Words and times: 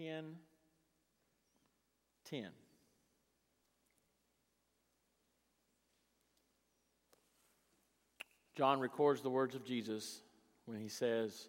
10 0.00 0.36
10. 2.30 2.48
John 8.56 8.80
records 8.80 9.20
the 9.20 9.28
words 9.28 9.54
of 9.54 9.64
Jesus 9.64 10.22
when 10.64 10.78
he 10.80 10.88
says, 10.88 11.48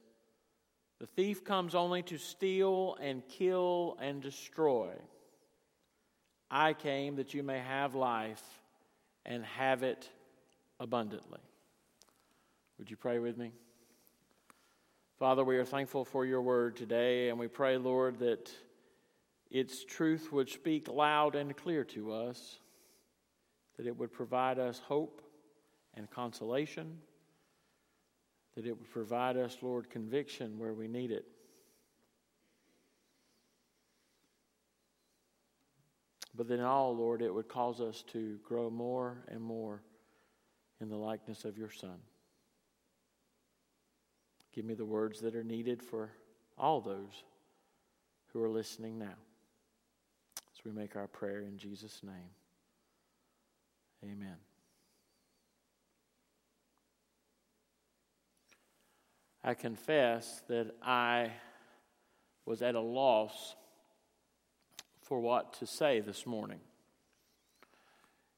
The 1.00 1.08
thief 1.08 1.46
comes 1.46 1.76
only 1.76 2.04
to 2.04 2.18
steal 2.18 2.98
and 3.00 3.26
kill 3.30 3.98
and 4.02 4.22
destroy. 4.22 4.90
I 6.50 6.74
came 6.74 7.16
that 7.16 7.34
you 7.34 7.44
may 7.44 7.60
have 7.60 7.96
life 7.96 8.44
and 9.26 9.46
have 9.46 9.84
it 9.84 10.10
abundantly. 10.78 11.40
Would 12.80 12.92
you 12.92 12.98
pray 12.98 13.20
with 13.20 13.38
me? 13.38 13.54
Father, 15.22 15.44
we 15.44 15.58
are 15.58 15.66
thankful 15.66 16.04
for 16.04 16.26
your 16.26 16.42
word 16.42 16.76
today, 16.76 17.30
and 17.30 17.38
we 17.38 17.48
pray, 17.48 17.78
Lord, 17.78 18.18
that 18.22 18.50
its 19.52 19.86
truth 19.86 20.32
would 20.32 20.50
speak 20.50 20.88
loud 20.88 21.36
and 21.36 21.56
clear 21.56 21.84
to 21.84 22.12
us, 22.12 22.58
that 23.78 23.86
it 23.86 23.96
would 23.96 24.12
provide 24.12 24.58
us 24.58 24.80
hope 24.80 25.22
and 25.94 26.10
consolation, 26.10 26.98
that 28.56 28.66
it 28.66 28.72
would 28.72 28.90
provide 28.90 29.38
us, 29.38 29.56
Lord, 29.62 29.92
conviction 29.92 30.58
where 30.58 30.74
we 30.74 30.88
need 30.88 31.12
it. 31.12 31.28
But 36.34 36.50
in 36.50 36.62
all, 36.62 36.96
Lord, 36.96 37.22
it 37.22 37.32
would 37.32 37.48
cause 37.48 37.80
us 37.80 38.04
to 38.14 38.40
grow 38.44 38.72
more 38.72 39.24
and 39.28 39.40
more 39.40 39.84
in 40.80 40.90
the 40.90 40.98
likeness 40.98 41.46
of 41.46 41.60
your 41.60 41.70
Son. 41.70 42.00
Give 44.54 44.66
me 44.66 44.74
the 44.74 44.86
words 44.86 45.22
that 45.22 45.36
are 45.36 45.44
needed 45.44 45.82
for 45.82 46.10
all 46.58 46.82
those 46.82 47.24
who 48.34 48.44
are 48.44 48.50
listening 48.50 49.00
now. 49.00 49.16
As 50.54 50.66
we 50.66 50.72
make 50.72 50.96
our 50.96 51.08
prayer 51.08 51.42
in 51.42 51.58
Jesus' 51.58 52.02
name. 52.04 52.32
Amen. 54.04 54.36
I 59.44 59.54
confess 59.54 60.42
that 60.50 60.76
I 60.84 61.32
was 62.46 62.62
at 62.62 62.76
a 62.76 62.82
loss 62.82 63.56
for 65.02 65.20
what 65.20 65.54
to 65.54 65.66
say 65.66 66.00
this 66.00 66.26
morning. 66.26 66.60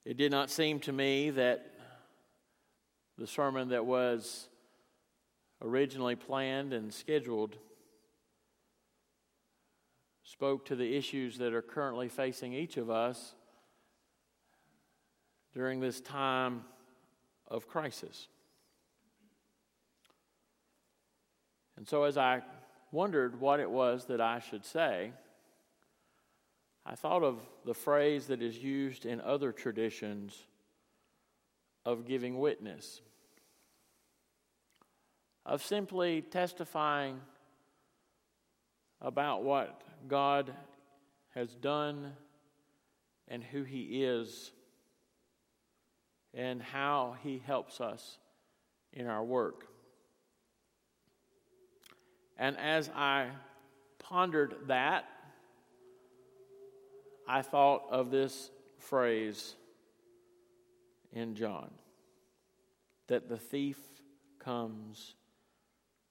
It 0.06 0.18
did 0.18 0.32
not 0.32 0.50
seem 0.50 0.80
to 0.82 0.94
me 0.94 1.30
that 1.32 1.66
the 3.18 3.28
sermon 3.28 3.70
that 3.70 3.86
was 3.86 4.48
originally 5.64 6.16
planned 6.16 6.74
and 6.74 6.94
scheduled 6.94 7.56
spoke 10.24 10.66
to 10.66 10.76
the 10.76 10.96
issues 10.96 11.38
that 11.38 11.54
are 11.54 11.62
currently 11.62 12.10
facing 12.10 12.54
each 12.54 12.78
of 12.78 12.90
us 12.90 13.36
during 15.54 15.80
this 15.80 16.02
time 16.02 16.64
of 17.48 17.68
crisis. 17.68 18.28
And 21.78 21.88
so, 21.88 22.04
as 22.04 22.18
I 22.18 22.42
wondered 22.92 23.40
what 23.40 23.60
it 23.60 23.70
was 23.70 24.06
that 24.06 24.22
I 24.22 24.40
should 24.40 24.66
say, 24.66 25.12
I 26.86 26.96
thought 26.96 27.24
of 27.24 27.40
the 27.66 27.74
phrase 27.74 28.28
that 28.28 28.42
is 28.42 28.58
used 28.58 29.06
in 29.06 29.22
other 29.22 29.52
traditions 29.52 30.46
of 31.86 32.06
giving 32.06 32.40
witness, 32.40 33.02
of 35.46 35.64
simply 35.64 36.22
testifying 36.22 37.20
about 39.02 39.44
what 39.44 39.82
God 40.08 40.54
has 41.36 41.54
done 41.56 42.14
and 43.28 43.44
who 43.44 43.64
He 43.64 44.04
is 44.04 44.52
and 46.34 46.62
how 46.62 47.16
He 47.24 47.42
helps 47.46 47.82
us 47.82 48.18
in 48.94 49.08
our 49.08 49.24
work. 49.24 49.66
And 52.38 52.58
as 52.58 52.90
I 52.96 53.30
pondered 54.00 54.56
that, 54.68 55.06
I 57.28 57.42
thought 57.42 57.84
of 57.90 58.12
this 58.12 58.50
phrase 58.80 59.56
in 61.12 61.36
John 61.36 61.72
that 63.08 63.30
the 63.30 63.38
thief 63.38 63.78
comes 64.40 65.16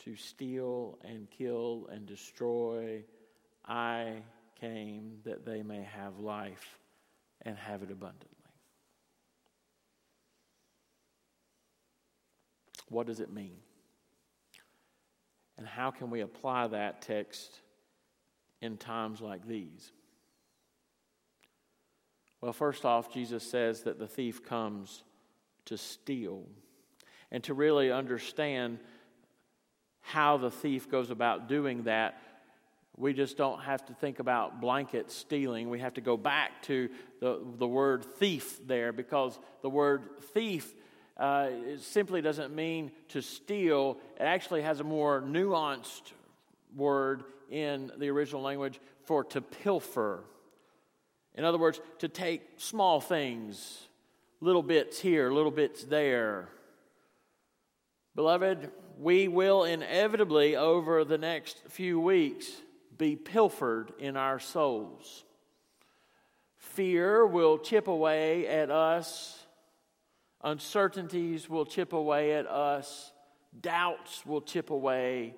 to 0.04 0.16
steal 0.16 0.98
and 1.04 1.28
kill 1.30 1.88
and 1.90 2.06
destroy. 2.06 3.04
I 3.66 4.22
came 4.60 5.18
that 5.24 5.44
they 5.44 5.62
may 5.62 5.82
have 5.82 6.18
life 6.18 6.78
and 7.42 7.56
have 7.56 7.82
it 7.82 7.90
abundantly. 7.90 8.28
What 12.88 13.06
does 13.06 13.20
it 13.20 13.32
mean? 13.32 13.56
And 15.56 15.66
how 15.66 15.90
can 15.90 16.10
we 16.10 16.20
apply 16.20 16.68
that 16.68 17.02
text 17.02 17.60
in 18.60 18.76
times 18.76 19.20
like 19.20 19.46
these? 19.46 19.92
Well, 22.40 22.52
first 22.52 22.84
off, 22.84 23.12
Jesus 23.12 23.48
says 23.48 23.82
that 23.84 23.98
the 23.98 24.08
thief 24.08 24.44
comes 24.44 25.04
to 25.66 25.78
steal. 25.78 26.44
And 27.30 27.42
to 27.44 27.54
really 27.54 27.90
understand 27.90 28.78
how 30.02 30.36
the 30.36 30.50
thief 30.50 30.90
goes 30.90 31.10
about 31.10 31.48
doing 31.48 31.84
that, 31.84 32.20
we 32.96 33.14
just 33.14 33.36
don't 33.36 33.60
have 33.62 33.84
to 33.86 33.94
think 33.94 34.18
about 34.18 34.60
blanket 34.60 35.10
stealing. 35.10 35.70
We 35.70 35.80
have 35.80 35.94
to 35.94 36.00
go 36.00 36.16
back 36.16 36.62
to 36.64 36.90
the, 37.20 37.40
the 37.58 37.66
word 37.66 38.04
thief 38.04 38.66
there 38.66 38.92
because 38.92 39.38
the 39.62 39.70
word 39.70 40.02
thief 40.34 40.74
uh, 41.16 41.48
simply 41.78 42.20
doesn't 42.20 42.54
mean 42.54 42.90
to 43.08 43.22
steal. 43.22 43.98
It 44.20 44.24
actually 44.24 44.62
has 44.62 44.80
a 44.80 44.84
more 44.84 45.22
nuanced 45.22 46.12
word 46.76 47.24
in 47.50 47.90
the 47.96 48.08
original 48.10 48.42
language 48.42 48.78
for 49.04 49.24
to 49.24 49.40
pilfer. 49.40 50.24
In 51.34 51.44
other 51.44 51.58
words, 51.58 51.80
to 52.00 52.08
take 52.08 52.42
small 52.58 53.00
things, 53.00 53.88
little 54.40 54.62
bits 54.62 55.00
here, 55.00 55.32
little 55.32 55.50
bits 55.50 55.84
there. 55.84 56.48
Beloved, 58.14 58.70
we 59.02 59.26
will 59.26 59.64
inevitably, 59.64 60.54
over 60.54 61.04
the 61.04 61.18
next 61.18 61.58
few 61.68 61.98
weeks, 61.98 62.52
be 62.96 63.16
pilfered 63.16 63.92
in 63.98 64.16
our 64.16 64.38
souls. 64.38 65.24
Fear 66.56 67.26
will 67.26 67.58
chip 67.58 67.88
away 67.88 68.46
at 68.46 68.70
us, 68.70 69.44
uncertainties 70.44 71.50
will 71.50 71.66
chip 71.66 71.92
away 71.92 72.34
at 72.34 72.46
us, 72.46 73.10
doubts 73.60 74.24
will 74.24 74.40
chip 74.40 74.70
away 74.70 75.34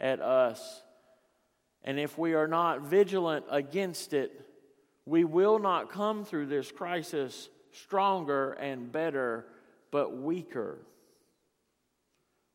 at 0.00 0.20
us. 0.20 0.82
And 1.82 1.98
if 1.98 2.16
we 2.16 2.34
are 2.34 2.48
not 2.48 2.82
vigilant 2.82 3.46
against 3.50 4.12
it, 4.12 4.46
we 5.06 5.24
will 5.24 5.58
not 5.58 5.90
come 5.90 6.24
through 6.24 6.46
this 6.46 6.70
crisis 6.70 7.48
stronger 7.72 8.52
and 8.52 8.92
better, 8.92 9.46
but 9.90 10.16
weaker. 10.16 10.78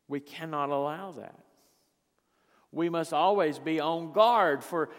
We 0.08 0.20
cannot 0.20 0.70
allow 0.70 1.12
that. 1.12 1.38
We 2.72 2.88
must 2.88 3.12
always 3.12 3.58
be 3.58 3.80
on 3.80 4.12
guard 4.12 4.64
for 4.64 4.90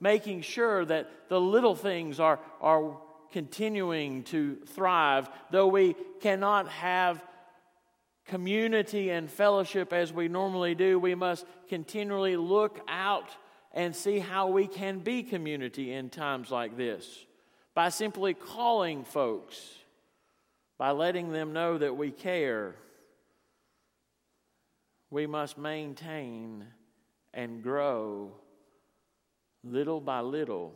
making 0.00 0.42
sure 0.42 0.84
that 0.84 1.10
the 1.28 1.40
little 1.40 1.74
things 1.74 2.20
are, 2.20 2.38
are 2.60 2.98
continuing 3.32 4.22
to 4.24 4.56
thrive, 4.66 5.30
though 5.50 5.68
we 5.68 5.96
cannot 6.20 6.68
have 6.68 7.24
community 8.26 9.10
and 9.10 9.30
fellowship 9.30 9.92
as 9.92 10.12
we 10.12 10.28
normally 10.28 10.74
do, 10.74 10.98
we 10.98 11.14
must 11.14 11.46
continually 11.68 12.36
look 12.36 12.80
out 12.88 13.30
and 13.72 13.96
see 13.96 14.18
how 14.18 14.48
we 14.48 14.66
can 14.66 14.98
be 14.98 15.22
community 15.22 15.92
in 15.92 16.10
times 16.10 16.50
like 16.50 16.76
this 16.76 17.24
by 17.74 17.88
simply 17.88 18.34
calling 18.34 19.04
folks, 19.04 19.56
by 20.78 20.90
letting 20.90 21.32
them 21.32 21.52
know 21.52 21.78
that 21.78 21.96
we 21.96 22.10
care. 22.10 22.74
We 25.12 25.26
must 25.26 25.58
maintain 25.58 26.64
and 27.34 27.62
grow 27.62 28.32
little 29.62 30.00
by 30.00 30.20
little. 30.20 30.72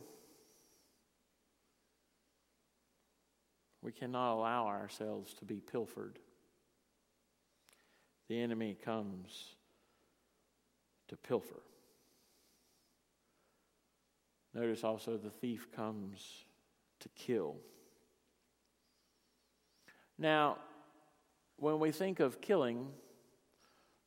We 3.81 3.93
cannot 3.93 4.35
allow 4.35 4.67
ourselves 4.67 5.33
to 5.39 5.47
be 5.47 5.63
pilfered. 5.63 6.19
The 8.29 8.39
enemy 8.39 8.77
comes 8.85 9.55
to 11.09 11.17
pilfer. 11.17 11.63
Notice 14.53 14.85
also 14.85 15.17
the 15.17 15.31
thief 15.31 15.69
comes 15.75 16.45
to 17.01 17.09
kill. 17.15 17.57
Now, 20.19 20.59
when 21.57 21.81
we 21.81 21.91
think 21.91 22.21
of 22.21 22.43
killing, 22.43 22.89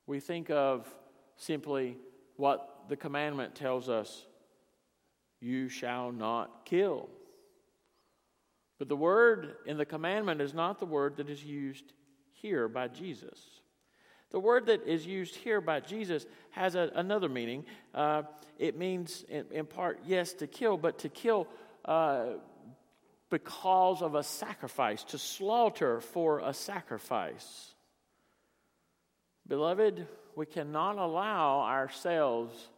we 0.09 0.19
think 0.19 0.49
of 0.49 0.87
simply 1.37 1.95
what 2.35 2.85
the 2.89 2.97
commandment 2.97 3.53
tells 3.53 3.89
us 3.89 4.25
You 5.39 5.69
shall 5.69 6.11
not 6.11 6.65
kill. 6.65 7.09
But 8.79 8.89
the 8.89 8.95
word 8.95 9.55
in 9.67 9.77
the 9.77 9.85
commandment 9.85 10.41
is 10.41 10.53
not 10.53 10.79
the 10.79 10.87
word 10.87 11.17
that 11.17 11.29
is 11.29 11.43
used 11.43 11.93
here 12.31 12.67
by 12.67 12.87
Jesus. 12.87 13.39
The 14.31 14.39
word 14.39 14.65
that 14.65 14.87
is 14.87 15.05
used 15.05 15.35
here 15.35 15.61
by 15.61 15.79
Jesus 15.79 16.25
has 16.51 16.73
a, 16.73 16.91
another 16.95 17.29
meaning. 17.29 17.65
Uh, 17.93 18.23
it 18.57 18.77
means, 18.77 19.23
in, 19.29 19.45
in, 19.51 19.65
part, 19.67 19.99
yes, 20.07 20.33
to 20.33 20.47
kill, 20.47 20.77
but 20.77 20.99
to 20.99 21.09
kill 21.09 21.47
uh, 21.85 22.25
because 23.29 24.01
of 24.01 24.15
a 24.15 24.23
sacrifice, 24.23 25.03
to 25.05 25.19
slaughter 25.19 26.01
for 26.01 26.39
a 26.39 26.53
sacrifice. 26.53 27.75
Beloved, 29.49 30.07
we 30.35 30.45
cannot 30.45 30.97
allow 30.97 31.61
ourselves 31.61 32.69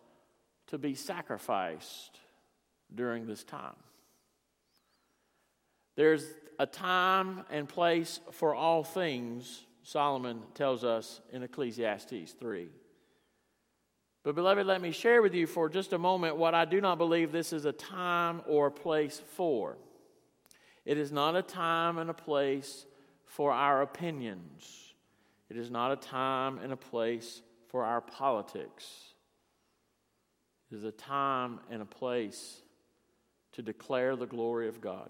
to 0.67 0.77
be 0.77 0.95
sacrificed 0.95 2.17
during 2.95 3.27
this 3.27 3.43
time. 3.43 3.75
There's 5.95 6.25
a 6.57 6.65
time 6.65 7.43
and 7.51 7.67
place 7.67 8.21
for 8.31 8.55
all 8.55 8.83
things, 8.83 9.65
Solomon 9.83 10.41
tells 10.53 10.83
us 10.83 11.21
in 11.31 11.43
Ecclesiastes 11.43 12.31
3. 12.39 12.69
But, 14.23 14.35
beloved, 14.35 14.65
let 14.65 14.81
me 14.81 14.91
share 14.91 15.21
with 15.21 15.33
you 15.33 15.47
for 15.47 15.67
just 15.67 15.93
a 15.93 15.97
moment 15.97 16.37
what 16.37 16.53
I 16.53 16.65
do 16.65 16.79
not 16.79 16.97
believe 16.97 17.31
this 17.31 17.51
is 17.51 17.65
a 17.65 17.71
time 17.71 18.41
or 18.47 18.67
a 18.67 18.71
place 18.71 19.19
for. 19.35 19.77
It 20.85 20.97
is 20.97 21.11
not 21.11 21.35
a 21.35 21.41
time 21.41 21.97
and 21.97 22.09
a 22.09 22.13
place 22.13 22.85
for 23.25 23.51
our 23.51 23.81
opinions, 23.81 24.90
it 25.51 25.57
is 25.57 25.69
not 25.69 25.91
a 25.91 25.97
time 25.97 26.59
and 26.59 26.71
a 26.71 26.77
place 26.77 27.41
for 27.67 27.83
our 27.83 27.99
politics. 27.99 28.89
It 30.71 30.75
is 30.75 30.85
a 30.85 30.93
time 30.93 31.59
and 31.69 31.81
a 31.81 31.85
place 31.85 32.61
to 33.51 33.61
declare 33.61 34.15
the 34.15 34.25
glory 34.25 34.69
of 34.69 34.79
God, 34.79 35.09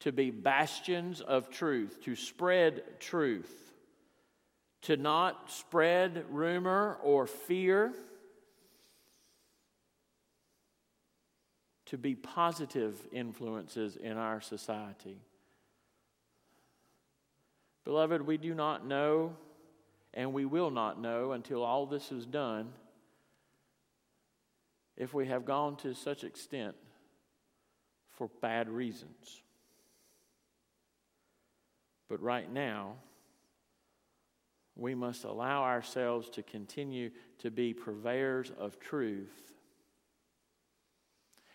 to 0.00 0.12
be 0.12 0.30
bastions 0.30 1.20
of 1.20 1.50
truth, 1.50 2.02
to 2.04 2.16
spread 2.16 2.82
truth, 3.00 3.52
to 4.80 4.96
not 4.96 5.52
spread 5.52 6.24
rumor 6.30 6.96
or 7.02 7.26
fear, 7.26 7.92
to 11.84 11.98
be 11.98 12.14
positive 12.14 12.96
influences 13.12 13.96
in 13.96 14.16
our 14.16 14.40
society. 14.40 15.18
Beloved, 17.88 18.20
we 18.20 18.36
do 18.36 18.52
not 18.52 18.86
know, 18.86 19.34
and 20.12 20.34
we 20.34 20.44
will 20.44 20.70
not 20.70 21.00
know 21.00 21.32
until 21.32 21.62
all 21.62 21.86
this 21.86 22.12
is 22.12 22.26
done, 22.26 22.68
if 24.94 25.14
we 25.14 25.28
have 25.28 25.46
gone 25.46 25.74
to 25.76 25.94
such 25.94 26.22
extent 26.22 26.76
for 28.10 28.28
bad 28.42 28.68
reasons. 28.68 29.40
But 32.10 32.20
right 32.20 32.52
now, 32.52 32.96
we 34.76 34.94
must 34.94 35.24
allow 35.24 35.62
ourselves 35.62 36.28
to 36.28 36.42
continue 36.42 37.08
to 37.38 37.50
be 37.50 37.72
purveyors 37.72 38.52
of 38.58 38.78
truth. 38.78 39.54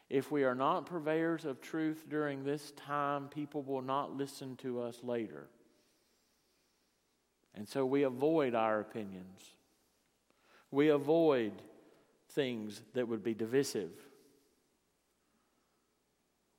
If 0.09 0.31
we 0.31 0.45
are 0.45 0.55
not 0.55 0.87
purveyors 0.87 1.45
of 1.45 1.61
truth 1.61 2.05
during 2.09 2.43
this 2.43 2.71
time, 2.71 3.27
people 3.27 3.61
will 3.61 3.83
not 3.83 4.17
listen 4.17 4.55
to 4.55 4.81
us 4.81 4.97
later. 5.03 5.47
And 7.55 7.67
so 7.67 7.85
we 7.85 8.03
avoid 8.03 8.55
our 8.55 8.79
opinions. 8.79 9.41
We 10.71 10.89
avoid 10.89 11.53
things 12.31 12.81
that 12.93 13.07
would 13.07 13.23
be 13.23 13.33
divisive. 13.33 13.91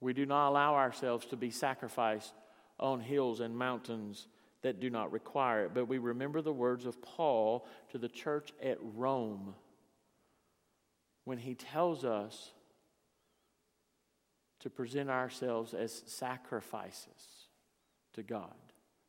We 0.01 0.13
do 0.13 0.27
not 0.27 0.51
allow 0.51 0.75
ourselves 0.75 1.27
to 1.27 1.37
be 1.37 1.51
sacrificed 1.51 2.33
on 2.79 3.01
hills 3.01 3.41
and 3.41 3.57
mountains 3.57 4.27
that 4.63 4.81
do 4.81 4.91
not 4.91 5.13
require 5.13 5.67
it. 5.67 5.75
But 5.75 5.89
we 5.89 5.99
remember 5.99 6.41
the 6.41 6.53
words 6.53 6.87
of 6.87 7.01
Paul 7.03 7.67
to 7.91 7.99
the 7.99 8.09
church 8.09 8.53
at 8.63 8.79
Rome 8.81 9.55
when 11.25 11.39
he 11.39 11.55
tells 11.55 12.05
us 12.05 12.53
to 14.61 14.71
present 14.71 15.11
ourselves 15.11 15.75
as 15.75 16.03
sacrifices 16.07 17.49
to 18.15 18.23
God. 18.23 18.55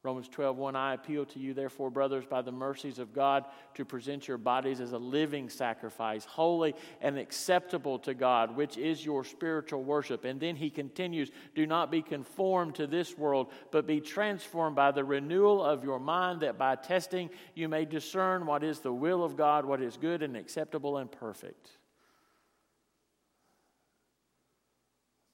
Romans 0.06 0.30
12, 0.30 0.56
1, 0.56 0.76
I 0.76 0.94
appeal 0.94 1.26
to 1.26 1.40
you, 1.40 1.56
therefore, 1.56 1.90
brothers, 1.90 2.26
by 2.28 2.44
the 2.44 2.52
mercies 2.52 3.00
of 3.00 3.12
God, 3.12 3.46
to 3.74 3.84
present 3.84 4.28
your 4.28 4.38
bodies 4.38 4.80
as 4.80 4.92
a 4.92 5.00
living 5.00 5.50
sacrifice, 5.50 6.26
holy 6.26 6.76
and 7.02 7.18
acceptable 7.18 7.98
to 8.00 8.14
God, 8.14 8.56
which 8.56 8.78
is 8.78 9.04
your 9.04 9.24
spiritual 9.24 9.84
worship. 9.84 10.24
And 10.24 10.40
then 10.40 10.56
he 10.56 10.70
continues, 10.70 11.32
Do 11.56 11.66
not 11.66 11.90
be 11.90 12.04
conformed 12.04 12.76
to 12.76 12.86
this 12.86 13.18
world, 13.18 13.52
but 13.72 13.88
be 13.88 14.00
transformed 14.00 14.76
by 14.76 14.92
the 14.92 15.04
renewal 15.04 15.66
of 15.66 15.84
your 15.84 16.00
mind, 16.00 16.42
that 16.42 16.60
by 16.60 16.76
testing 16.76 17.32
you 17.56 17.68
may 17.68 17.84
discern 17.84 18.46
what 18.46 18.64
is 18.64 18.82
the 18.82 18.94
will 18.94 19.24
of 19.24 19.36
God, 19.36 19.66
what 19.66 19.82
is 19.82 19.98
good 19.98 20.22
and 20.22 20.38
acceptable 20.38 21.00
and 21.00 21.12
perfect. 21.12 21.72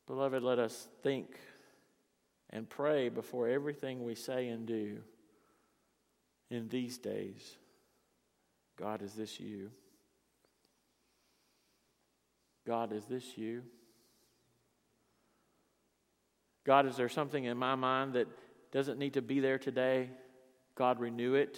Beloved, 0.07 0.41
let 0.43 0.59
us 0.59 0.87
think 1.03 1.27
and 2.51 2.69
pray 2.69 3.09
before 3.09 3.47
everything 3.47 4.03
we 4.03 4.15
say 4.15 4.47
and 4.49 4.65
do 4.65 4.97
in 6.49 6.67
these 6.69 6.97
days. 6.97 7.55
God, 8.77 9.01
is 9.01 9.13
this 9.13 9.39
you? 9.39 9.71
God, 12.65 12.91
is 12.91 13.05
this 13.05 13.37
you? 13.37 13.63
God, 16.65 16.85
is 16.85 16.95
there 16.95 17.09
something 17.09 17.43
in 17.45 17.57
my 17.57 17.75
mind 17.75 18.13
that 18.13 18.27
doesn't 18.71 18.99
need 18.99 19.13
to 19.13 19.21
be 19.21 19.39
there 19.39 19.57
today? 19.57 20.09
God, 20.75 20.99
renew 20.99 21.33
it. 21.35 21.57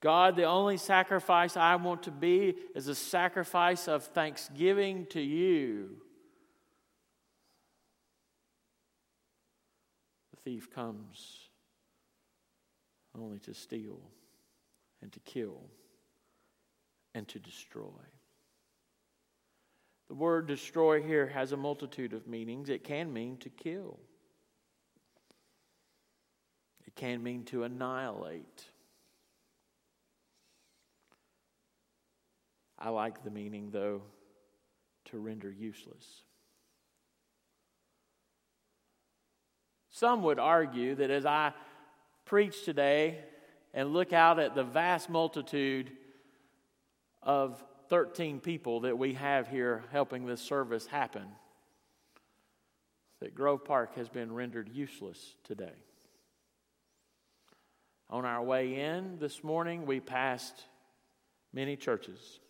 God, 0.00 0.34
the 0.34 0.44
only 0.44 0.78
sacrifice 0.78 1.56
I 1.56 1.76
want 1.76 2.04
to 2.04 2.10
be 2.10 2.54
is 2.74 2.88
a 2.88 2.94
sacrifice 2.94 3.86
of 3.86 4.04
thanksgiving 4.04 5.06
to 5.10 5.20
you. 5.20 5.98
Thief 10.44 10.70
comes 10.70 11.48
only 13.18 13.38
to 13.40 13.54
steal 13.54 14.00
and 15.00 15.12
to 15.12 15.20
kill 15.20 15.60
and 17.14 17.28
to 17.28 17.38
destroy. 17.38 17.84
The 20.08 20.14
word 20.14 20.46
destroy 20.46 21.02
here 21.02 21.26
has 21.26 21.52
a 21.52 21.56
multitude 21.56 22.12
of 22.12 22.26
meanings. 22.26 22.68
It 22.68 22.84
can 22.84 23.12
mean 23.12 23.36
to 23.38 23.48
kill, 23.48 23.98
it 26.86 26.94
can 26.94 27.22
mean 27.22 27.44
to 27.46 27.64
annihilate. 27.64 28.66
I 32.78 32.88
like 32.88 33.22
the 33.22 33.30
meaning, 33.30 33.70
though, 33.70 34.02
to 35.04 35.18
render 35.18 35.48
useless. 35.48 36.04
Some 40.02 40.24
would 40.24 40.40
argue 40.40 40.96
that 40.96 41.12
as 41.12 41.24
I 41.24 41.52
preach 42.24 42.64
today 42.64 43.20
and 43.72 43.92
look 43.92 44.12
out 44.12 44.40
at 44.40 44.56
the 44.56 44.64
vast 44.64 45.08
multitude 45.08 45.92
of 47.22 47.62
13 47.88 48.40
people 48.40 48.80
that 48.80 48.98
we 48.98 49.14
have 49.14 49.46
here 49.46 49.84
helping 49.92 50.26
this 50.26 50.40
service 50.40 50.86
happen, 50.86 51.28
that 53.20 53.36
Grove 53.36 53.64
Park 53.64 53.94
has 53.94 54.08
been 54.08 54.32
rendered 54.32 54.68
useless 54.68 55.36
today. 55.44 55.76
On 58.10 58.24
our 58.24 58.42
way 58.42 58.80
in 58.80 59.20
this 59.20 59.44
morning, 59.44 59.86
we 59.86 60.00
passed 60.00 60.64
many 61.52 61.76
churches 61.76 62.40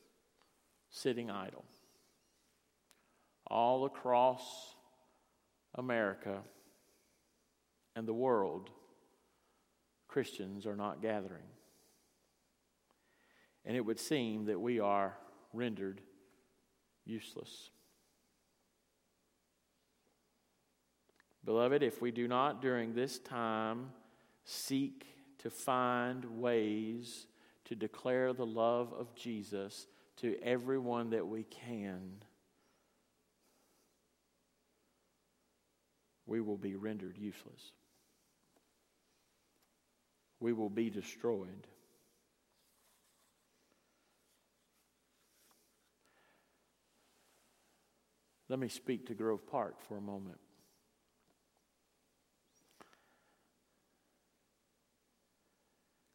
sitting 0.89 1.31
idle. 1.31 1.67
All 3.47 3.85
across 3.85 4.41
America, 5.75 6.41
and 7.95 8.07
the 8.07 8.15
world, 8.15 8.71
Christians 10.09 10.67
are 10.67 10.77
not 10.77 11.03
gathering. 11.03 11.47
And 13.65 13.77
it 13.77 13.81
would 13.81 14.01
seem 14.01 14.47
that 14.47 14.61
we 14.61 14.81
are 14.81 15.17
rendered 15.53 16.01
useless. 17.05 17.71
Beloved, 21.45 21.83
if 21.83 22.01
we 22.01 22.11
do 22.11 22.29
not 22.29 22.63
during 22.63 22.95
this 22.95 23.19
time 23.19 23.91
seek 24.45 25.07
to 25.39 25.51
find 25.51 26.25
ways 26.41 27.27
to 27.65 27.75
declare 27.75 28.33
the 28.33 28.47
love 28.47 28.93
of 28.93 29.15
Jesus 29.15 29.87
to 30.19 30.37
everyone 30.43 31.11
that 31.11 31.27
we 31.27 31.45
can, 31.45 32.23
we 36.27 36.41
will 36.41 36.57
be 36.57 36.77
rendered 36.77 37.17
useless 37.19 37.73
we 40.43 40.53
will 40.53 40.69
be 40.69 40.91
destroyed. 40.91 41.67
Let 48.49 48.59
me 48.59 48.69
speak 48.69 49.07
to 49.07 49.15
Grove 49.15 49.47
Park 49.47 49.81
for 49.89 49.97
a 49.97 50.01
moment. 50.01 50.39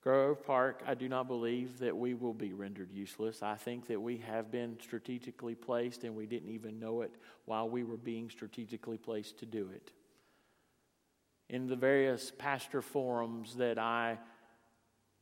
Grove 0.04 0.46
Park, 0.46 0.84
I 0.86 0.94
do 0.94 1.10
not 1.10 1.28
believe 1.28 1.80
that 1.80 1.98
we 1.98 2.14
will 2.14 2.34
be 2.34 2.54
rendered 2.54 2.92
useless. 2.92 3.42
I 3.42 3.56
think 3.56 3.88
that 3.88 4.02
we 4.02 4.18
have 4.18 4.52
been 4.52 4.78
strategically 4.82 5.56
placed 5.56 6.04
and 6.04 6.16
we 6.16 6.26
didn't 6.26 6.52
even 6.52 6.80
know 6.80 7.02
it 7.02 7.12
while 7.46 7.68
we 7.68 7.84
were 7.84 7.98
being 7.98 8.30
strategically 8.30 8.98
placed 8.98 9.40
to 9.40 9.46
do 9.46 9.70
it. 9.74 9.92
In 11.50 11.68
the 11.68 11.76
various 11.76 12.32
pastor 12.38 12.82
forums 12.82 13.56
that 13.56 13.78
I 13.78 14.18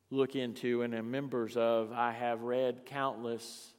look 0.09 0.35
into 0.35 0.81
and 0.81 0.95
am 0.95 1.11
members 1.11 1.57
of, 1.57 1.91
I 1.91 2.11
have 2.11 2.41
read 2.41 2.85
countless 2.85 3.73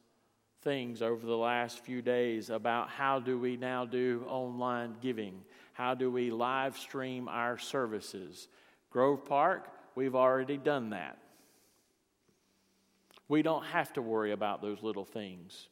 things 0.62 1.03
over 1.03 1.25
the 1.25 1.37
last 1.37 1.81
few 1.81 2.03
days 2.03 2.50
about 2.50 2.88
how 2.88 3.21
do 3.21 3.38
we 3.38 3.57
now 3.57 3.85
do 3.85 4.25
online 4.29 4.97
giving? 5.00 5.43
How 5.73 5.95
do 5.95 6.11
we 6.11 6.31
live 6.31 6.76
stream 6.76 7.29
our 7.29 7.59
services? 7.59 8.49
Grove 8.91 9.25
Park, 9.25 9.71
We've 9.97 10.15
already 10.15 10.59
done 10.59 10.91
that. 10.91 11.17
We 13.29 13.43
don't 13.43 13.65
have 13.65 13.95
to 13.95 14.03
worry 14.03 14.31
about 14.31 14.62
those 14.62 14.83
little 14.83 15.07
things. 15.07 15.69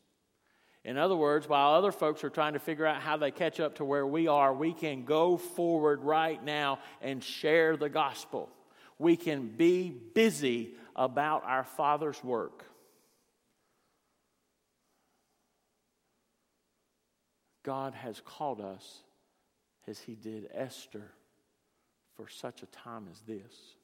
In 0.85 0.99
other 0.99 1.17
words, 1.17 1.49
while 1.49 1.73
other 1.73 1.93
folks 1.93 2.23
are 2.25 2.31
trying 2.31 2.53
to 2.53 2.59
figure 2.59 2.87
out 2.87 3.01
how 3.01 3.17
they 3.17 3.31
catch 3.31 3.59
up 3.59 3.77
to 3.77 3.85
where 3.85 4.07
we 4.07 4.29
are, 4.29 4.53
we 4.53 4.75
can 4.75 5.05
go 5.05 5.39
forward 5.39 6.03
right 6.03 6.43
now 6.43 6.79
and 7.01 7.25
share 7.25 7.77
the 7.77 7.89
gospel. 7.89 8.51
We 8.99 9.17
can 9.17 9.49
be 9.49 9.89
busy 9.91 10.75
about 10.95 11.43
our 11.45 11.65
Father's 11.65 12.23
work. 12.23 12.65
God 17.63 17.95
has 17.95 18.21
called 18.21 18.61
us, 18.61 18.99
as 19.87 19.99
He 19.99 20.15
did 20.15 20.51
Esther, 20.53 21.11
for 22.15 22.29
such 22.29 22.63
a 22.63 22.67
time 22.67 23.07
as 23.11 23.21
this 23.21 23.75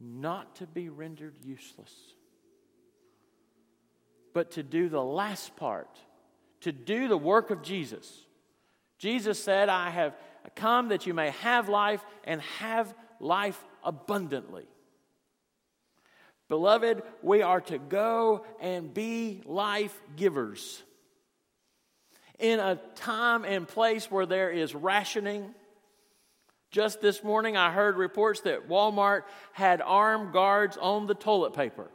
not 0.00 0.56
to 0.56 0.66
be 0.66 0.88
rendered 0.88 1.34
useless, 1.42 1.92
but 4.34 4.50
to 4.52 4.62
do 4.62 4.90
the 4.90 5.02
last 5.02 5.56
part, 5.56 5.88
to 6.60 6.72
do 6.72 7.08
the 7.08 7.16
work 7.16 7.50
of 7.50 7.62
Jesus. 7.62 8.12
Jesus 8.98 9.42
said, 9.42 9.70
I 9.70 9.88
have 9.88 10.14
come 10.54 10.88
that 10.88 11.06
you 11.06 11.14
may 11.14 11.30
have 11.30 11.70
life 11.70 12.04
and 12.24 12.42
have 12.58 12.94
life 13.20 13.62
abundantly. 13.82 14.66
Beloved, 16.48 17.02
we 17.22 17.40
are 17.40 17.62
to 17.62 17.78
go 17.78 18.44
and 18.60 18.92
be 18.92 19.40
life 19.46 19.98
givers. 20.16 20.82
In 22.38 22.60
a 22.60 22.78
time 22.96 23.44
and 23.44 23.66
place 23.66 24.10
where 24.10 24.26
there 24.26 24.50
is 24.50 24.74
rationing, 24.74 25.54
just 26.70 27.00
this 27.00 27.22
morning, 27.22 27.56
I 27.56 27.70
heard 27.70 27.96
reports 27.96 28.40
that 28.40 28.68
Walmart 28.68 29.22
had 29.52 29.80
armed 29.80 30.32
guards 30.32 30.76
on 30.76 31.06
the 31.06 31.14
toilet 31.14 31.54
paper. 31.54 31.88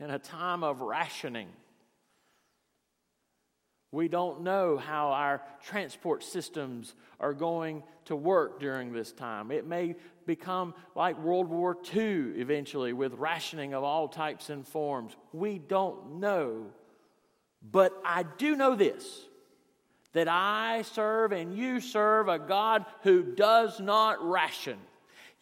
In 0.00 0.10
a 0.10 0.18
time 0.18 0.64
of 0.64 0.80
rationing, 0.80 1.48
we 3.92 4.08
don't 4.08 4.42
know 4.42 4.78
how 4.78 5.10
our 5.10 5.42
transport 5.62 6.24
systems 6.24 6.94
are 7.18 7.34
going 7.34 7.82
to 8.06 8.16
work 8.16 8.60
during 8.60 8.92
this 8.92 9.12
time. 9.12 9.50
It 9.50 9.66
may 9.66 9.96
become 10.26 10.74
like 10.94 11.18
World 11.18 11.48
War 11.48 11.76
II 11.94 12.32
eventually 12.36 12.92
with 12.92 13.14
rationing 13.14 13.74
of 13.74 13.84
all 13.84 14.08
types 14.08 14.48
and 14.48 14.66
forms. 14.66 15.14
We 15.32 15.58
don't 15.58 16.20
know 16.20 16.70
but 17.62 17.92
I 18.04 18.22
do 18.22 18.56
know 18.56 18.74
this 18.74 19.26
that 20.12 20.26
I 20.26 20.82
serve 20.82 21.30
and 21.30 21.56
you 21.56 21.80
serve 21.80 22.26
a 22.26 22.38
God 22.38 22.84
who 23.02 23.22
does 23.22 23.78
not 23.78 24.26
ration. 24.26 24.78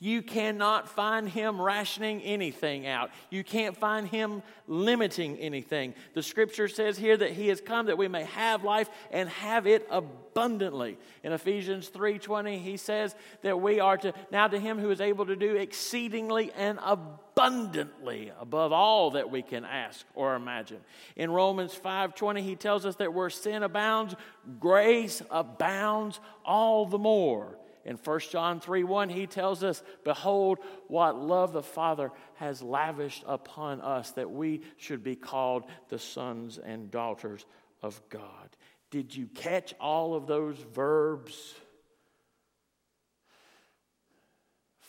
You 0.00 0.22
cannot 0.22 0.88
find 0.88 1.28
him 1.28 1.60
rationing 1.60 2.22
anything 2.22 2.86
out. 2.86 3.10
You 3.30 3.42
can't 3.42 3.76
find 3.76 4.06
him 4.06 4.44
limiting 4.68 5.36
anything. 5.38 5.92
The 6.14 6.22
scripture 6.22 6.68
says 6.68 6.96
here 6.96 7.16
that 7.16 7.32
he 7.32 7.48
has 7.48 7.60
come 7.60 7.86
that 7.86 7.98
we 7.98 8.06
may 8.06 8.22
have 8.24 8.62
life 8.62 8.88
and 9.10 9.28
have 9.28 9.66
it 9.66 9.88
abundantly. 9.90 10.98
In 11.24 11.32
Ephesians 11.32 11.88
3:20 11.88 12.60
he 12.60 12.76
says 12.76 13.16
that 13.42 13.60
we 13.60 13.80
are 13.80 13.96
to 13.96 14.12
now 14.30 14.46
to 14.46 14.60
him 14.60 14.78
who 14.78 14.90
is 14.90 15.00
able 15.00 15.26
to 15.26 15.34
do 15.34 15.56
exceedingly 15.56 16.52
and 16.52 16.78
abundantly 16.80 18.30
above 18.38 18.72
all 18.72 19.10
that 19.12 19.28
we 19.28 19.42
can 19.42 19.64
ask 19.64 20.06
or 20.14 20.36
imagine. 20.36 20.78
In 21.16 21.32
Romans 21.32 21.74
5:20 21.74 22.42
he 22.42 22.54
tells 22.54 22.86
us 22.86 22.94
that 22.96 23.12
where 23.12 23.30
sin 23.30 23.64
abounds, 23.64 24.14
grace 24.60 25.22
abounds 25.28 26.20
all 26.44 26.86
the 26.86 26.98
more. 26.98 27.58
In 27.88 27.96
1 27.96 28.20
John 28.30 28.60
3 28.60 28.84
1, 28.84 29.08
he 29.08 29.26
tells 29.26 29.64
us, 29.64 29.82
Behold, 30.04 30.58
what 30.88 31.18
love 31.18 31.54
the 31.54 31.62
Father 31.62 32.12
has 32.34 32.60
lavished 32.60 33.24
upon 33.26 33.80
us, 33.80 34.10
that 34.10 34.30
we 34.30 34.60
should 34.76 35.02
be 35.02 35.16
called 35.16 35.64
the 35.88 35.98
sons 35.98 36.58
and 36.58 36.90
daughters 36.90 37.46
of 37.80 37.98
God. 38.10 38.50
Did 38.90 39.16
you 39.16 39.26
catch 39.28 39.72
all 39.80 40.14
of 40.14 40.26
those 40.26 40.58
verbs? 40.74 41.54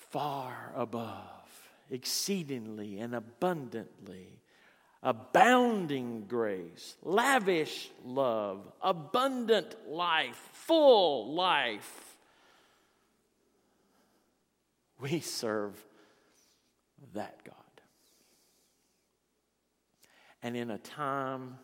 Far 0.09 0.73
above, 0.75 1.71
exceedingly 1.89 2.99
and 2.99 3.15
abundantly, 3.15 4.41
abounding 5.01 6.25
grace, 6.27 6.97
lavish 7.01 7.91
love, 8.03 8.69
abundant 8.81 9.73
life, 9.87 10.49
full 10.51 11.33
life 11.33 12.08
we 14.99 15.19
serve 15.19 15.73
that 17.13 17.39
God. 17.45 17.55
And 20.41 20.55
in 20.55 20.71
a 20.71 20.77
time 20.77 21.57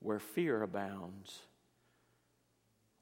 where 0.00 0.18
fear 0.18 0.62
abounds, 0.62 1.38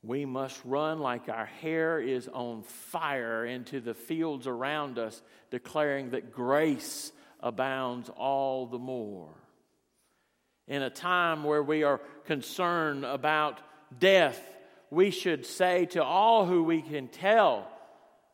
we 0.02 0.25
must 0.25 0.61
run 0.64 1.00
like 1.00 1.28
our 1.28 1.47
hair 1.47 2.00
is 2.00 2.28
on 2.33 2.62
fire 2.62 3.45
into 3.45 3.80
the 3.80 3.95
fields 3.95 4.47
around 4.47 4.99
us, 4.99 5.21
declaring 5.50 6.11
that 6.11 6.33
grace 6.33 7.12
abounds 7.40 8.09
all 8.16 8.66
the 8.66 8.78
more. 8.78 9.35
In 10.66 10.83
a 10.83 10.90
time 10.90 11.45
where 11.45 11.62
we 11.62 11.83
are 11.83 12.00
concerned 12.26 13.04
about 13.04 13.61
death, 13.99 14.40
we 14.90 15.11
should 15.11 15.47
say 15.47 15.87
to 15.87 16.02
all 16.02 16.47
who 16.47 16.62
we 16.62 16.83
can 16.83 17.09
tell, 17.09 17.68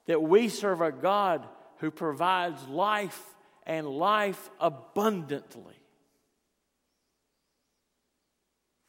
that 0.07 0.23
we 0.23 0.49
serve 0.49 0.81
a 0.81 0.93
God 0.93 1.47
who 1.79 1.91
provides 1.91 2.67
life 2.69 3.35
and 3.67 3.87
life 3.87 4.51
abundantly. 4.61 5.75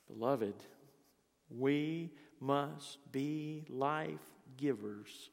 Beloved, 0.08 0.56
we 1.50 2.12
must 2.40 3.00
be 3.12 3.66
life 3.70 4.20
givers. 4.58 5.30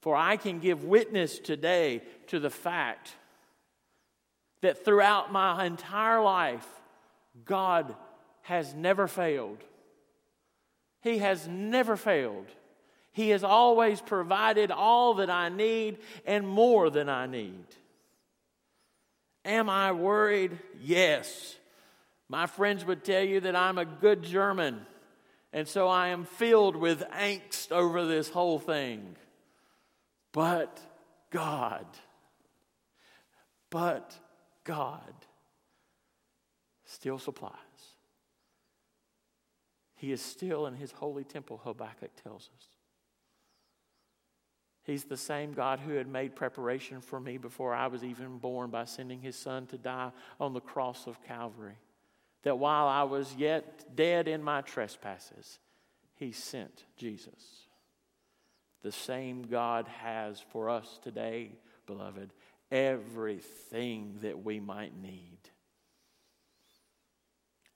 For 0.00 0.14
I 0.14 0.36
can 0.36 0.60
give 0.60 0.84
witness 0.84 1.38
today 1.38 2.02
to 2.28 2.38
the 2.38 2.50
fact 2.50 3.12
that 4.60 4.84
throughout 4.84 5.32
my 5.32 5.64
entire 5.64 6.22
life, 6.22 6.66
God 7.44 7.94
has 8.42 8.74
never 8.74 9.06
failed. 9.06 9.62
He 11.08 11.18
has 11.18 11.48
never 11.48 11.96
failed. 11.96 12.46
He 13.12 13.30
has 13.30 13.42
always 13.42 14.00
provided 14.00 14.70
all 14.70 15.14
that 15.14 15.30
I 15.30 15.48
need 15.48 15.98
and 16.26 16.46
more 16.46 16.90
than 16.90 17.08
I 17.08 17.26
need. 17.26 17.64
Am 19.44 19.70
I 19.70 19.92
worried? 19.92 20.58
Yes. 20.82 21.56
My 22.28 22.46
friends 22.46 22.84
would 22.84 23.04
tell 23.04 23.22
you 23.22 23.40
that 23.40 23.56
I'm 23.56 23.78
a 23.78 23.86
good 23.86 24.22
German, 24.22 24.84
and 25.50 25.66
so 25.66 25.88
I 25.88 26.08
am 26.08 26.26
filled 26.26 26.76
with 26.76 27.00
angst 27.08 27.72
over 27.72 28.04
this 28.04 28.28
whole 28.28 28.58
thing. 28.58 29.16
But 30.32 30.78
God, 31.30 31.86
but 33.70 34.14
God 34.64 35.14
still 36.84 37.18
supplies. 37.18 37.67
He 39.98 40.12
is 40.12 40.22
still 40.22 40.66
in 40.66 40.74
his 40.74 40.92
holy 40.92 41.24
temple, 41.24 41.60
Habakkuk 41.62 42.12
tells 42.22 42.48
us. 42.56 42.66
He's 44.84 45.04
the 45.04 45.18
same 45.18 45.52
God 45.52 45.80
who 45.80 45.92
had 45.94 46.08
made 46.08 46.34
preparation 46.34 47.02
for 47.02 47.20
me 47.20 47.36
before 47.36 47.74
I 47.74 47.88
was 47.88 48.02
even 48.02 48.38
born 48.38 48.70
by 48.70 48.86
sending 48.86 49.20
his 49.20 49.36
son 49.36 49.66
to 49.66 49.76
die 49.76 50.12
on 50.40 50.54
the 50.54 50.60
cross 50.60 51.06
of 51.06 51.22
Calvary. 51.24 51.76
That 52.44 52.58
while 52.58 52.88
I 52.88 53.02
was 53.02 53.34
yet 53.36 53.94
dead 53.96 54.28
in 54.28 54.42
my 54.42 54.62
trespasses, 54.62 55.58
he 56.14 56.32
sent 56.32 56.84
Jesus. 56.96 57.66
the 58.82 58.92
same 58.92 59.42
God 59.42 59.86
has 59.88 60.40
for 60.52 60.70
us 60.70 60.98
today, 61.02 61.50
beloved, 61.86 62.32
everything 62.70 64.18
that 64.22 64.44
we 64.44 64.60
might 64.60 64.96
need. 65.00 65.38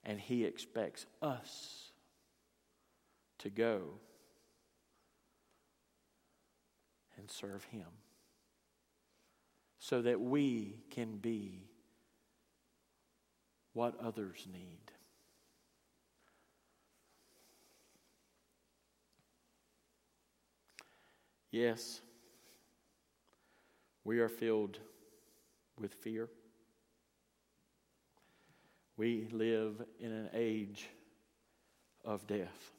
And 0.05 0.21
He 0.21 0.45
expects 0.45 1.07
us 1.21 1.92
to 3.43 3.51
go 3.51 3.83
and 7.17 7.31
serve 7.31 7.65
Him 7.65 7.87
so 9.79 10.01
that 10.03 10.21
we 10.21 10.77
can 10.91 11.17
be 11.17 11.69
what 13.73 13.99
others 14.01 14.47
need. 14.53 14.79
Yes, 21.51 22.01
we 24.05 24.21
are 24.21 24.29
filled 24.29 24.79
with 25.79 25.95
fear. 25.95 26.29
We 28.97 29.27
live 29.33 29.83
in 29.99 30.13
an 30.13 30.31
age 30.33 30.89
of 32.05 32.27
death. 32.27 32.71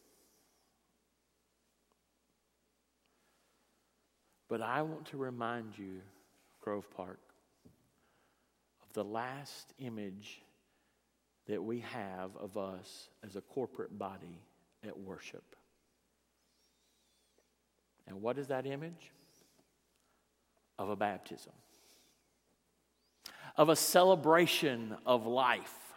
But 4.53 4.62
I 4.62 4.83
want 4.83 5.07
to 5.07 5.17
remind 5.17 5.79
you, 5.79 6.01
Grove 6.62 6.88
Park, 6.95 7.17
of 8.83 8.93
the 8.93 9.03
last 9.03 9.74
image 9.79 10.43
that 11.48 11.63
we 11.63 11.79
have 11.79 12.38
of 12.39 12.55
us 12.55 13.10
as 13.25 13.36
a 13.36 13.41
corporate 13.41 13.98
body 13.98 14.43
at 14.88 14.95
worship. 14.95 15.55
And 18.05 18.22
what 18.22 18.38
is 18.38 18.45
that 18.50 18.67
image? 18.67 19.10
Of 20.77 20.89
a 20.89 20.95
baptism, 20.95 21.53
of 23.57 23.69
a 23.69 23.75
celebration 23.75 24.95
of 25.03 25.25
life, 25.25 25.95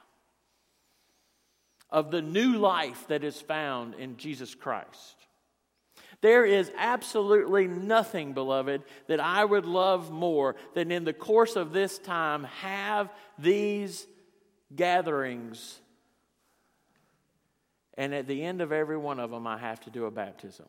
of 1.91 2.11
the 2.11 2.23
new 2.23 2.57
life 2.57 3.07
that 3.09 3.23
is 3.23 3.39
found 3.39 3.93
in 3.97 4.17
Jesus 4.17 4.55
Christ. 4.55 5.26
There 6.21 6.45
is 6.45 6.71
absolutely 6.77 7.67
nothing, 7.67 8.33
beloved, 8.33 8.83
that 9.07 9.21
I 9.21 9.45
would 9.45 9.67
love 9.67 10.11
more 10.11 10.57
than 10.75 10.91
in 10.91 11.05
the 11.05 11.13
course 11.13 11.57
of 11.57 11.73
this 11.73 11.99
time 11.99 12.45
have 12.45 13.13
these 13.39 14.07
gatherings. 14.75 15.81
And 17.95 18.15
at 18.15 18.27
the 18.27 18.43
end 18.45 18.61
of 18.61 18.73
every 18.73 18.97
one 18.97 19.21
of 19.21 19.31
them, 19.31 19.47
I 19.47 19.59
have 19.59 19.81
to 19.81 19.91
do 19.91 20.05
a 20.07 20.11
baptism. 20.11 20.67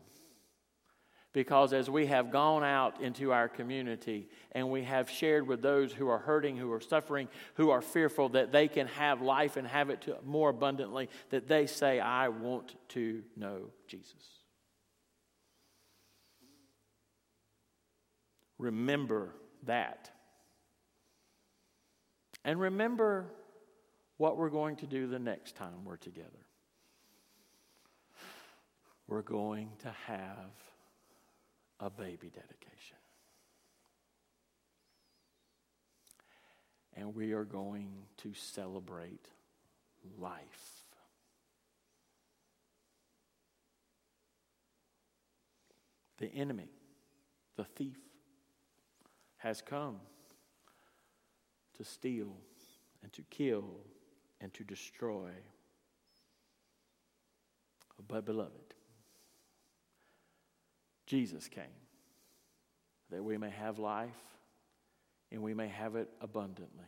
Because 1.34 1.72
as 1.72 1.90
we 1.90 2.08
have 2.08 2.32
gone 2.32 2.64
out 2.64 3.02
into 3.02 3.32
our 3.32 3.48
community 3.48 4.28
and 4.54 4.72
we 4.72 4.84
have 4.84 5.10
shared 5.10 5.48
with 5.48 5.62
those 5.62 5.94
who 5.94 6.08
are 6.08 6.18
hurting, 6.18 6.58
who 6.58 6.72
are 6.72 6.82
suffering, 6.82 7.28
who 7.56 7.70
are 7.70 7.82
fearful 7.82 8.30
that 8.30 8.52
they 8.52 8.68
can 8.68 8.88
have 8.88 9.22
life 9.22 9.56
and 9.56 9.68
have 9.68 9.90
it 9.90 10.08
more 10.26 10.50
abundantly, 10.50 11.10
that 11.30 11.48
they 11.48 11.68
say, 11.68 12.00
I 12.00 12.30
want 12.30 12.76
to 12.90 13.22
know 13.36 13.70
Jesus. 13.88 14.37
Remember 18.58 19.34
that. 19.64 20.10
And 22.44 22.60
remember 22.60 23.26
what 24.18 24.38
we're 24.38 24.50
going 24.50 24.78
to 24.78 24.88
do 24.88 25.08
the 25.08 25.20
next 25.20 25.56
time 25.56 25.86
we're 25.86 25.98
together. 25.98 26.30
We're 29.08 29.22
going 29.22 29.70
to 29.80 29.94
have 30.08 30.52
a 31.80 31.90
baby 31.90 32.30
dedication. 32.34 32.98
And 36.96 37.16
we 37.16 37.34
are 37.34 37.46
going 37.46 37.92
to 38.18 38.34
celebrate 38.34 39.28
life. 40.20 40.84
The 46.18 46.28
enemy, 46.28 46.72
the 47.56 47.64
thief, 47.64 47.98
has 49.48 49.62
come 49.62 49.96
to 51.78 51.86
steal 51.86 52.36
and 53.02 53.14
to 53.14 53.22
kill 53.30 53.64
and 54.42 54.54
to 54.54 54.66
destroy. 54.66 55.30
But, 58.10 58.26
beloved, 58.26 58.74
Jesus 61.06 61.48
came 61.48 61.64
that 63.10 63.24
we 63.24 63.38
may 63.38 63.50
have 63.50 63.80
life 63.80 64.10
and 65.32 65.42
we 65.42 65.54
may 65.54 65.70
have 65.70 65.96
it 65.96 66.10
abundantly. 66.20 66.84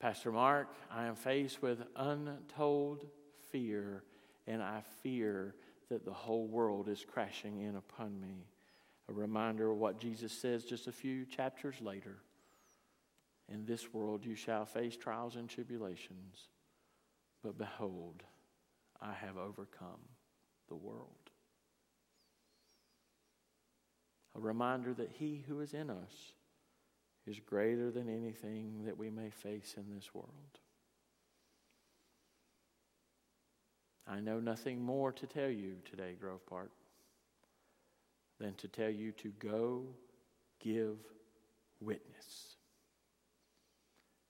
Pastor 0.00 0.32
Mark, 0.32 0.68
I 0.90 1.06
am 1.06 1.14
faced 1.14 1.62
with 1.62 1.82
untold 1.96 3.06
fear, 3.50 4.02
and 4.46 4.62
I 4.62 4.82
fear 5.02 5.54
that 5.88 6.04
the 6.04 6.12
whole 6.12 6.46
world 6.46 6.88
is 6.88 7.06
crashing 7.10 7.60
in 7.60 7.76
upon 7.76 8.20
me. 8.20 8.44
A 9.10 9.12
reminder 9.12 9.70
of 9.70 9.78
what 9.78 9.98
Jesus 9.98 10.32
says 10.32 10.64
just 10.64 10.86
a 10.86 10.92
few 10.92 11.26
chapters 11.26 11.74
later. 11.80 12.16
In 13.52 13.66
this 13.66 13.92
world 13.92 14.24
you 14.24 14.36
shall 14.36 14.64
face 14.64 14.96
trials 14.96 15.34
and 15.34 15.48
tribulations, 15.48 16.48
but 17.42 17.58
behold, 17.58 18.22
I 19.02 19.12
have 19.12 19.36
overcome 19.36 20.00
the 20.68 20.76
world. 20.76 21.30
a 24.36 24.40
reminder 24.40 24.94
that 24.94 25.10
He 25.10 25.44
who 25.46 25.60
is 25.60 25.74
in 25.74 25.90
us 25.90 26.32
is 27.26 27.40
greater 27.40 27.90
than 27.90 28.08
anything 28.08 28.84
that 28.86 28.96
we 28.96 29.10
may 29.10 29.30
face 29.30 29.74
in 29.76 29.94
this 29.94 30.14
world. 30.14 30.28
I 34.06 34.20
know 34.20 34.40
nothing 34.40 34.82
more 34.82 35.12
to 35.12 35.26
tell 35.26 35.50
you 35.50 35.76
today, 35.88 36.16
Grove 36.18 36.44
Park, 36.46 36.70
than 38.40 38.54
to 38.54 38.68
tell 38.68 38.88
you 38.88 39.12
to 39.12 39.28
go 39.38 39.82
give 40.60 40.96
witness. 41.80 42.56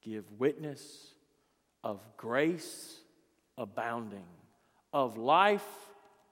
Give 0.03 0.25
witness 0.38 1.14
of 1.85 2.01
grace 2.16 2.96
abounding, 3.57 4.27
of 4.92 5.16
life 5.16 5.66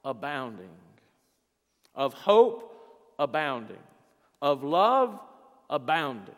abounding, 0.04 0.68
of 1.94 2.14
hope 2.14 2.74
abounding, 3.18 3.76
of 4.42 4.64
love 4.64 5.18
abounding. 5.70 6.34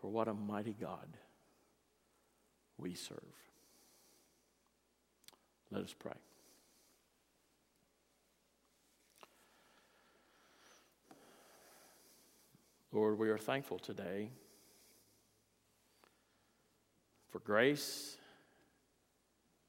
For 0.00 0.10
what 0.10 0.28
a 0.28 0.34
mighty 0.34 0.74
God 0.80 1.08
we 2.78 2.94
serve. 2.94 3.18
Let 5.70 5.84
us 5.84 5.94
pray. 5.98 6.12
Lord, 12.92 13.18
we 13.18 13.30
are 13.30 13.38
thankful 13.38 13.78
today 13.78 14.30
for 17.30 17.38
grace 17.38 18.16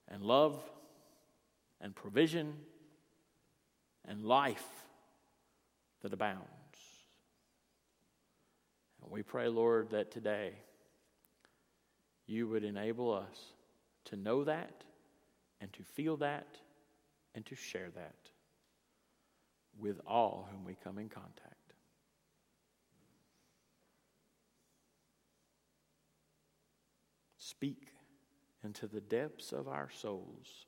and 0.08 0.24
love 0.24 0.60
and 1.80 1.96
provision 1.96 2.54
and 4.08 4.26
life 4.26 4.68
that 6.02 6.14
abounds. 6.14 6.48
And 9.04 9.12
we 9.12 9.22
pray, 9.22 9.48
Lord, 9.48 9.92
that 9.92 10.10
today 10.10 10.54
you 12.26 12.48
would 12.48 12.64
enable 12.64 13.14
us 13.14 13.54
to 14.06 14.16
know 14.16 14.44
that 14.46 14.84
and 15.62 15.72
to 15.74 15.84
feel 15.84 16.18
that 16.18 16.58
and 17.36 17.46
to 17.46 17.56
share 17.56 17.90
that 17.96 18.16
with 19.80 20.02
all 20.06 20.50
whom 20.52 20.66
we 20.66 20.76
come 20.84 20.98
in 20.98 21.08
contact. 21.08 21.56
Speak 27.38 27.88
into 28.64 28.88
the 28.88 29.02
depths 29.02 29.54
of 29.54 29.68
our 29.68 29.90
souls 29.90 30.66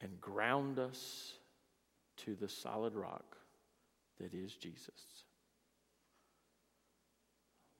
and 0.00 0.20
ground 0.20 0.78
us 0.78 1.34
to 2.18 2.34
the 2.34 2.48
solid 2.48 2.94
rock 2.94 3.36
that 4.20 4.34
is 4.34 4.54
Jesus. 4.54 5.24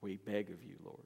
We 0.01 0.17
beg 0.17 0.49
of 0.49 0.63
you, 0.63 0.75
Lord. 0.83 0.99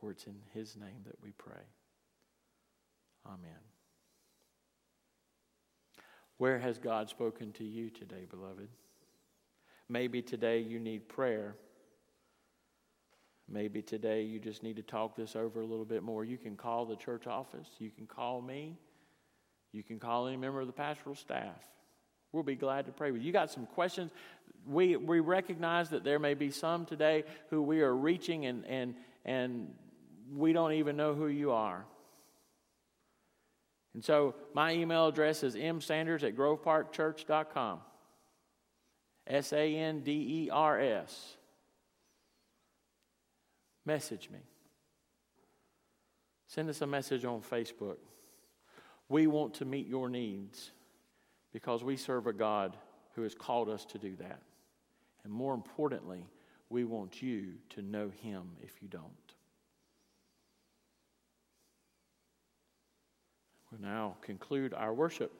For 0.00 0.10
it's 0.10 0.24
in 0.24 0.36
his 0.54 0.76
name 0.76 1.02
that 1.04 1.16
we 1.22 1.30
pray. 1.32 1.62
Amen. 3.26 3.60
Where 6.38 6.58
has 6.58 6.78
God 6.78 7.10
spoken 7.10 7.52
to 7.52 7.64
you 7.64 7.90
today, 7.90 8.24
beloved? 8.30 8.68
Maybe 9.90 10.22
today 10.22 10.60
you 10.60 10.78
need 10.78 11.08
prayer. 11.08 11.54
Maybe 13.46 13.82
today 13.82 14.22
you 14.22 14.38
just 14.38 14.62
need 14.62 14.76
to 14.76 14.82
talk 14.82 15.16
this 15.16 15.36
over 15.36 15.60
a 15.60 15.66
little 15.66 15.84
bit 15.84 16.02
more. 16.02 16.24
You 16.24 16.38
can 16.38 16.56
call 16.56 16.86
the 16.86 16.96
church 16.96 17.26
office. 17.26 17.68
You 17.78 17.90
can 17.90 18.06
call 18.06 18.40
me. 18.40 18.78
You 19.72 19.82
can 19.82 19.98
call 19.98 20.28
any 20.28 20.36
member 20.36 20.60
of 20.60 20.66
the 20.66 20.72
pastoral 20.72 21.14
staff. 21.14 21.60
We'll 22.32 22.42
be 22.42 22.54
glad 22.54 22.86
to 22.86 22.92
pray 22.92 23.10
with 23.10 23.20
you. 23.20 23.26
You 23.26 23.32
got 23.32 23.50
some 23.50 23.66
questions? 23.66 24.12
We, 24.66 24.96
we 24.96 25.20
recognize 25.20 25.90
that 25.90 26.04
there 26.04 26.18
may 26.18 26.34
be 26.34 26.50
some 26.50 26.86
today 26.86 27.24
who 27.50 27.60
we 27.60 27.82
are 27.82 27.94
reaching 27.94 28.46
and, 28.46 28.64
and, 28.66 28.94
and 29.24 29.74
we 30.34 30.52
don't 30.52 30.72
even 30.72 30.96
know 30.96 31.14
who 31.14 31.26
you 31.26 31.52
are. 31.52 31.84
And 33.94 34.04
so 34.04 34.34
my 34.54 34.72
email 34.72 35.08
address 35.08 35.42
is 35.42 35.56
msanders 35.56 36.22
at 36.22 36.36
groveparkchurch.com. 36.36 37.80
S 39.26 39.52
A 39.52 39.76
N 39.76 40.00
D 40.00 40.12
E 40.44 40.50
R 40.50 40.80
S. 40.80 41.36
Message 43.84 44.30
me. 44.30 44.40
Send 46.46 46.68
us 46.68 46.80
a 46.80 46.86
message 46.86 47.24
on 47.24 47.40
Facebook. 47.42 47.98
We 49.08 49.26
want 49.26 49.54
to 49.54 49.64
meet 49.64 49.86
your 49.86 50.08
needs 50.08 50.72
because 51.52 51.82
we 51.82 51.96
serve 51.96 52.26
a 52.26 52.32
God 52.32 52.76
who 53.14 53.22
has 53.22 53.34
called 53.34 53.68
us 53.68 53.84
to 53.86 53.98
do 53.98 54.14
that. 54.16 54.42
And 55.24 55.32
more 55.32 55.54
importantly, 55.54 56.26
we 56.68 56.84
want 56.84 57.22
you 57.22 57.54
to 57.70 57.82
know 57.82 58.10
Him 58.22 58.50
if 58.62 58.80
you 58.80 58.88
don't. 58.88 59.29
We'll 63.70 63.80
now 63.80 64.16
conclude 64.20 64.74
our 64.74 64.92
worship 64.92 65.32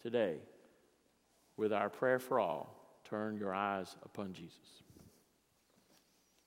today 0.00 0.36
with 1.56 1.72
our 1.72 1.88
prayer 1.88 2.18
for 2.18 2.38
all. 2.38 2.74
Turn 3.04 3.36
your 3.36 3.54
eyes 3.54 3.96
upon 4.04 4.32
Jesus. 4.32 4.83